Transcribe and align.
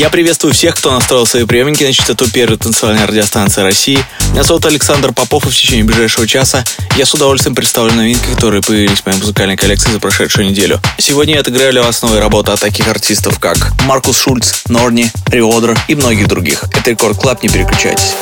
Я 0.00 0.08
приветствую 0.08 0.54
всех, 0.54 0.76
кто 0.76 0.92
настроил 0.92 1.26
свои 1.26 1.44
приемники 1.44 1.84
на 1.84 1.92
частоту 1.92 2.26
первой 2.26 2.56
танцевальной 2.56 3.04
радиостанции 3.04 3.60
России. 3.60 4.02
Меня 4.30 4.44
зовут 4.44 4.64
Александр 4.64 5.12
Попов, 5.12 5.44
и 5.44 5.50
в 5.50 5.54
течение 5.54 5.84
ближайшего 5.84 6.26
часа 6.26 6.64
я 6.96 7.04
с 7.04 7.12
удовольствием 7.12 7.54
представлю 7.54 7.92
новинки, 7.92 8.24
которые 8.34 8.62
появились 8.62 9.02
в 9.02 9.04
моей 9.04 9.18
музыкальной 9.18 9.58
коллекции 9.58 9.92
за 9.92 10.00
прошедшую 10.00 10.48
неделю. 10.48 10.80
Сегодня 10.96 11.34
я 11.34 11.40
отыграю 11.40 11.72
для 11.72 11.82
вас 11.82 12.00
новые 12.00 12.22
работы 12.22 12.50
от 12.50 12.60
таких 12.60 12.88
артистов, 12.88 13.38
как 13.38 13.72
Маркус 13.84 14.16
Шульц, 14.16 14.62
Норни, 14.68 15.12
Риодер 15.26 15.78
и 15.86 15.94
многих 15.94 16.28
других. 16.28 16.64
Это 16.72 16.92
Рекорд 16.92 17.18
Клаб, 17.18 17.42
не 17.42 17.50
переключайтесь. 17.50 18.14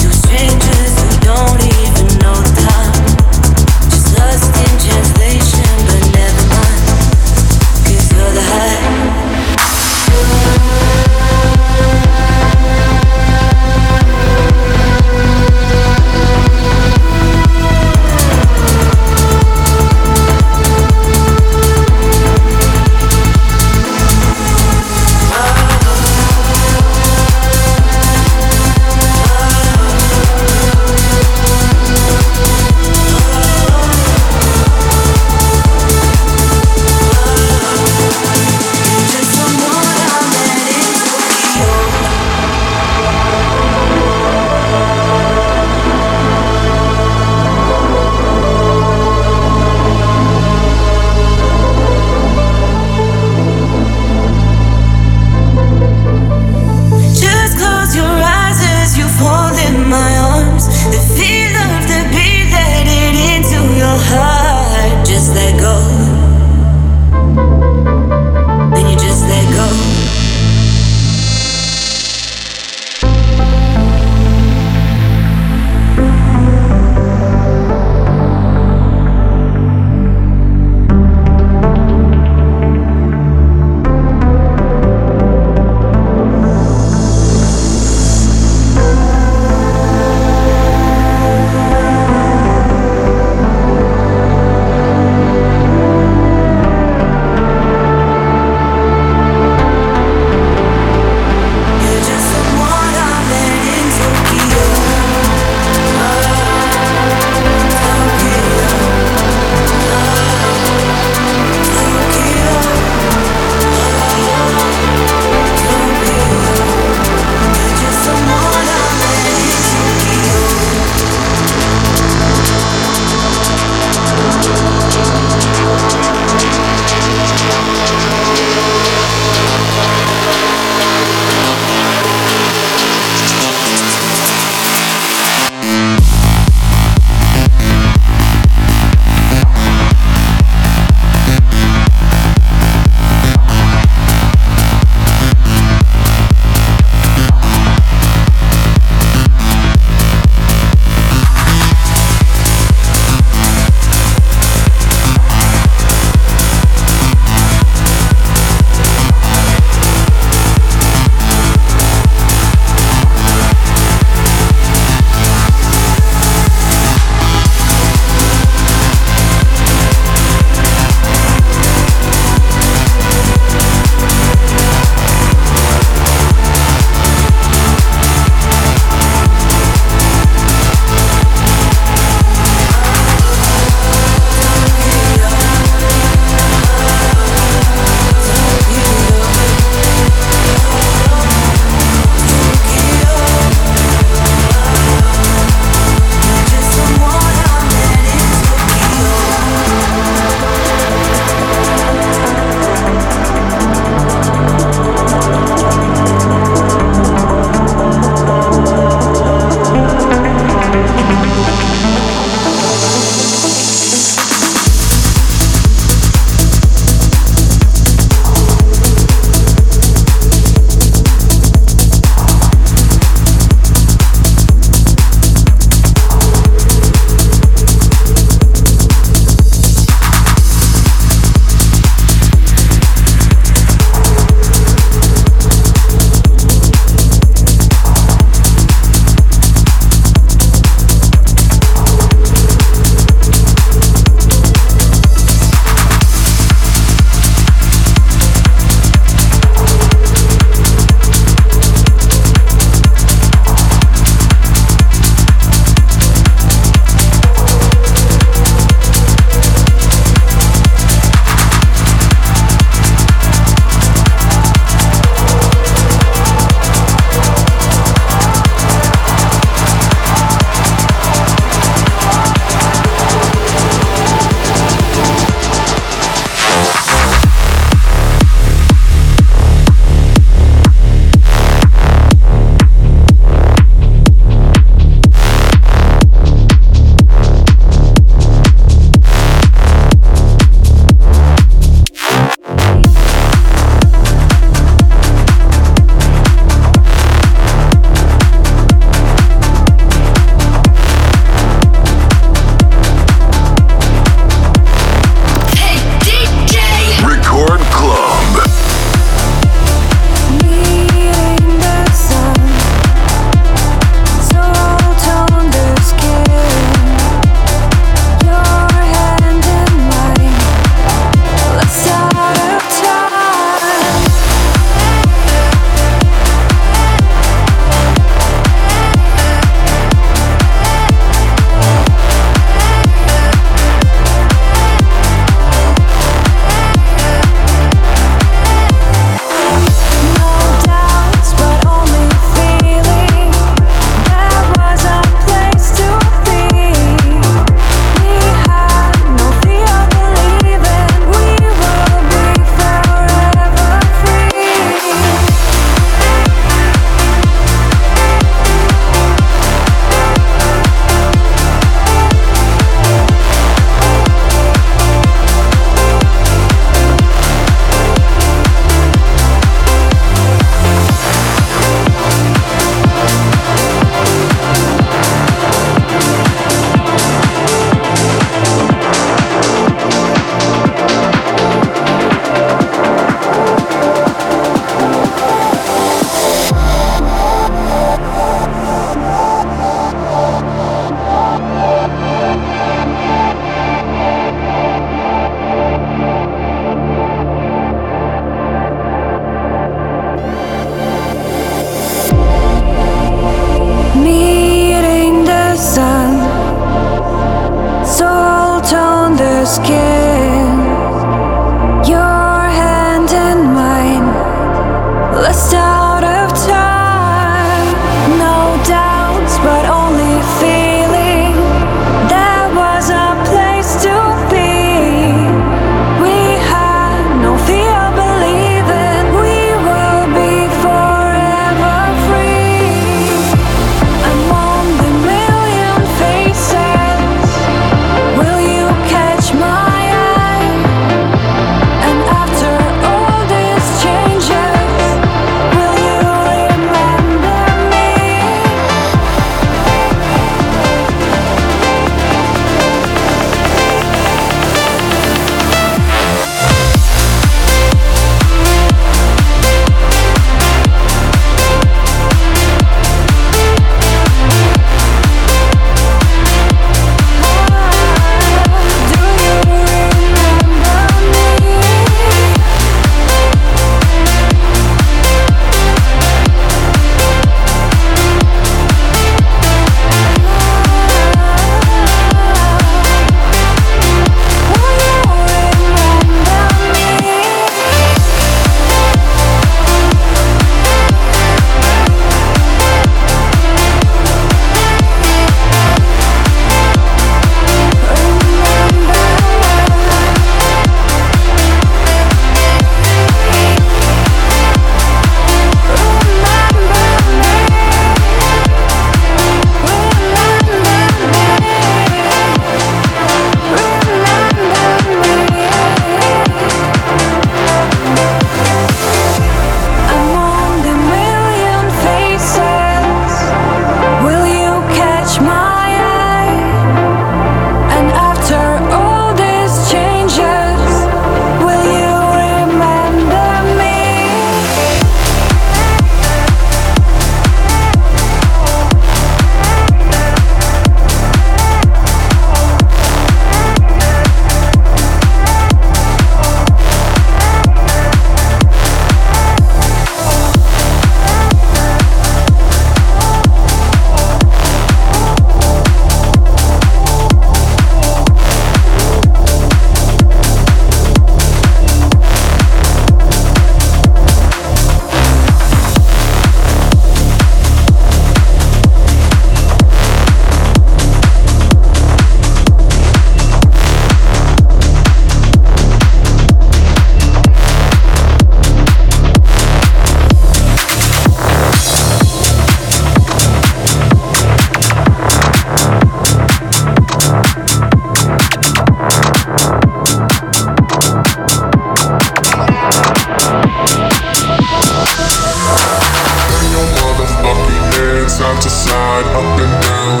Side 598.62 599.06
up 599.18 599.38
and 599.42 599.54
down, 599.66 600.00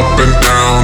up 0.00 0.18
and 0.24 0.34
down, 0.40 0.78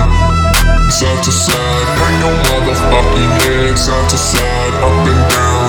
side 0.91 1.23
to 1.25 1.33
side. 1.33 1.87
Bring 1.97 2.17
your 2.21 2.37
motherfucking 2.45 3.33
head 3.41 3.79
side 3.79 4.09
to 4.11 4.19
side, 4.19 4.75
up 4.85 5.07
and 5.13 5.23
down, 5.33 5.69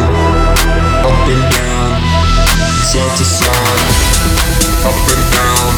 up 1.08 1.28
and 1.34 1.44
down, 1.56 1.90
side 2.92 3.14
to 3.16 3.26
side, 3.38 3.84
up 4.90 5.00
and 5.14 5.24
down, 5.36 5.72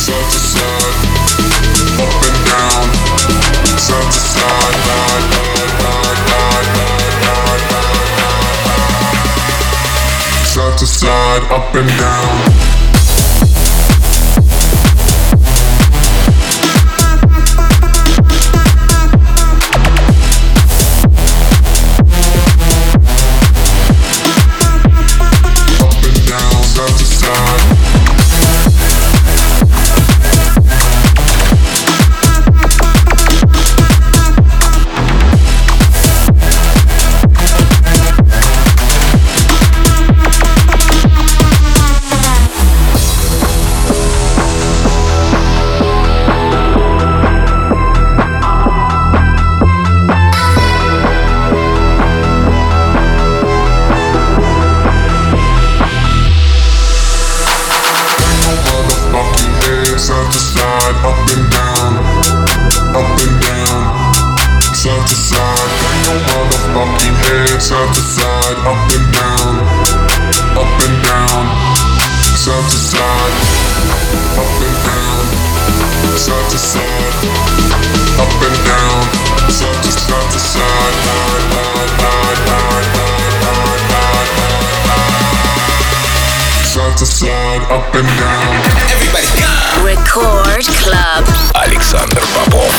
side 0.00 0.28
to 0.32 0.40
side, 0.52 0.96
up 2.00 2.16
and 2.28 2.38
down, 2.48 2.84
side 3.76 4.08
to 4.14 4.20
side, 4.32 4.76
side, 4.88 5.24
side, 5.28 5.92
side 10.54 10.78
to 10.78 10.86
side, 10.86 11.42
up 11.52 11.74
and 11.74 11.88
down. 12.00 12.71
Александр 91.53 92.23
Попов. 92.33 92.70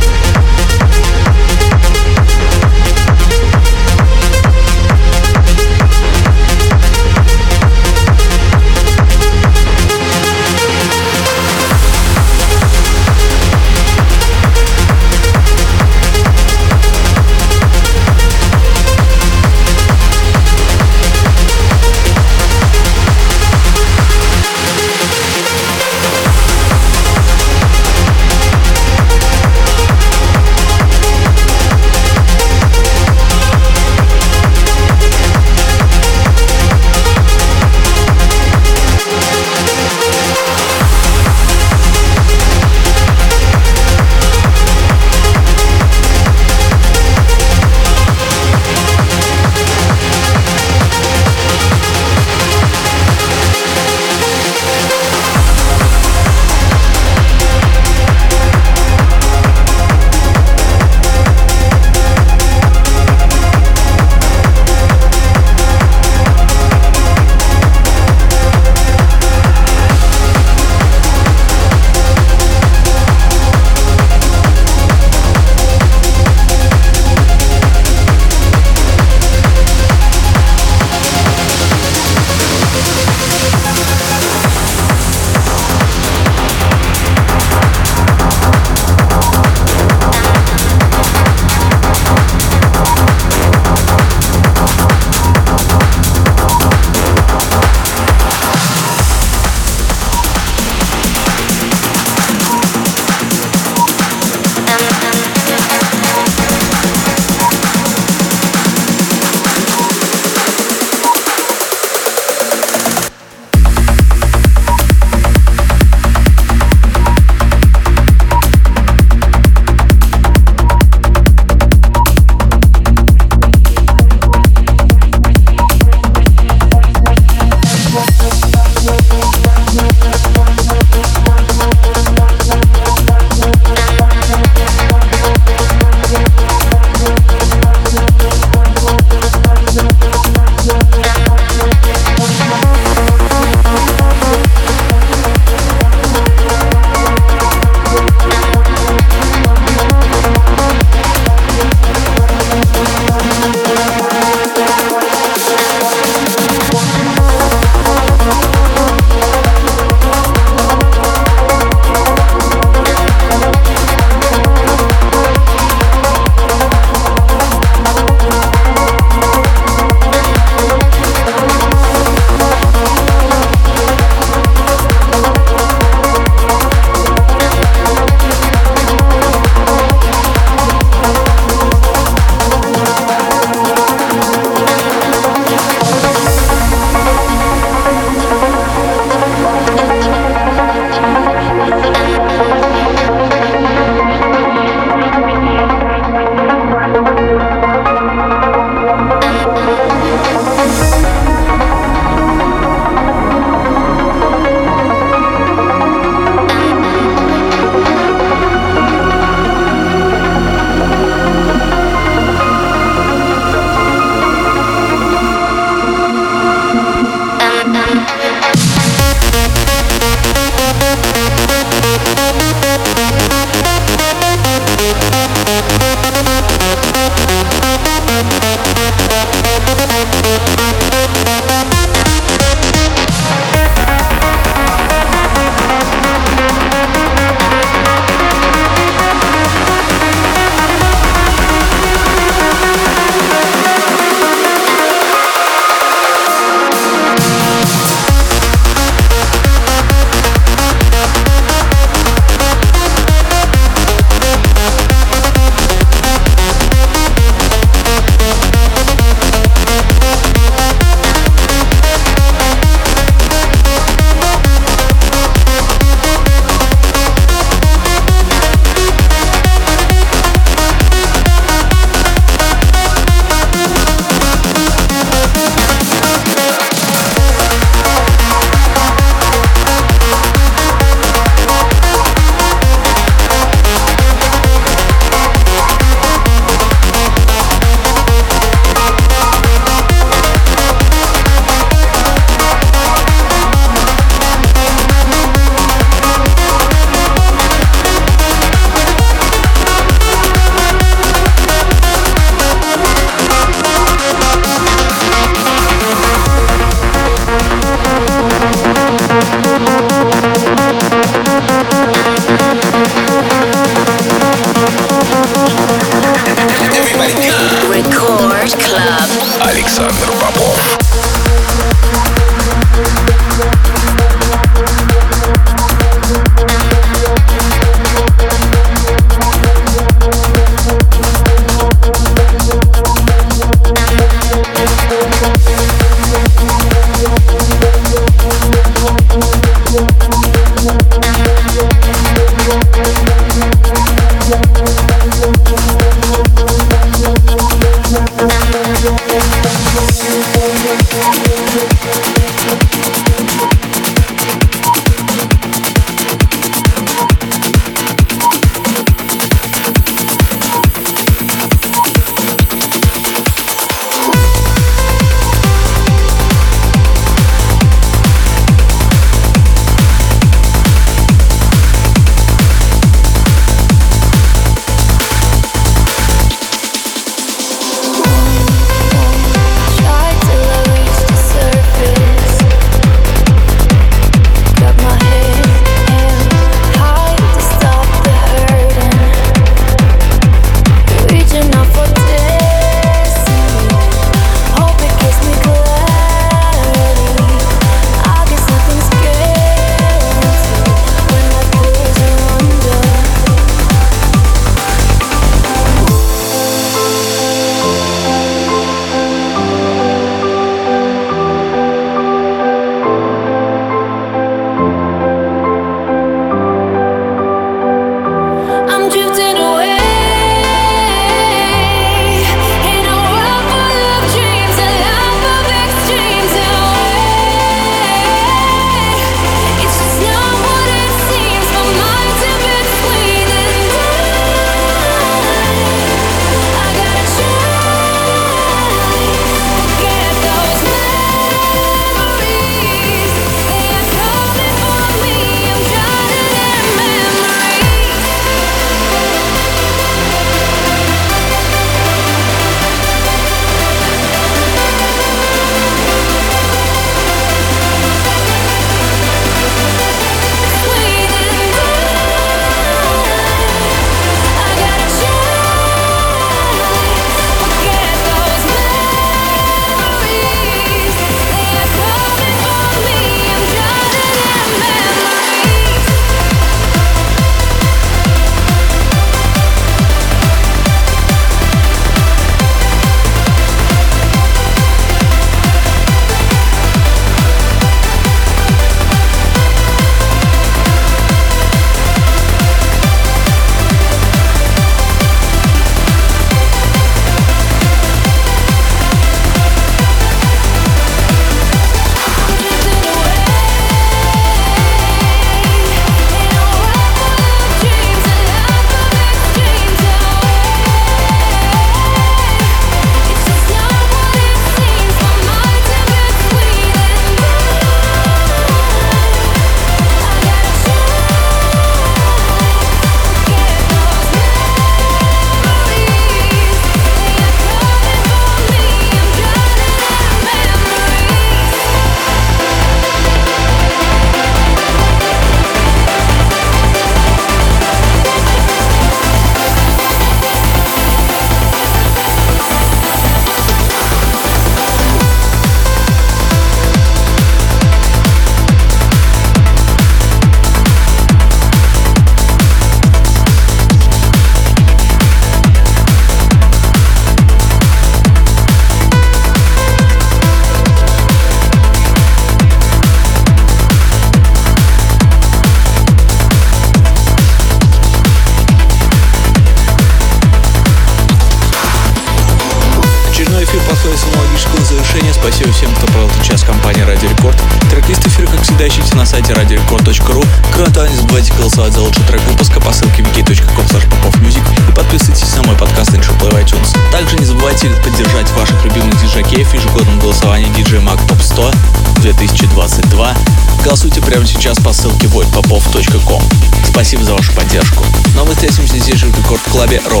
Клабе 599.71 599.87
Рок. 599.87 600.00